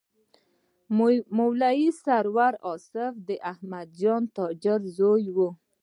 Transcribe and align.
مولوي 1.37 1.89
سرور 2.03 2.53
واصف 2.65 3.13
د 3.27 3.29
احمدجان 3.51 4.21
تاجر 4.37 4.79
زوی 4.97 5.25
و. 5.35 5.37